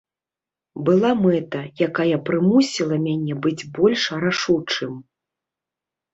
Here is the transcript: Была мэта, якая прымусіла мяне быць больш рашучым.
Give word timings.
Была 0.85 1.11
мэта, 1.25 1.61
якая 1.89 2.17
прымусіла 2.31 2.95
мяне 3.05 3.33
быць 3.45 3.67
больш 3.77 4.09
рашучым. 4.27 4.99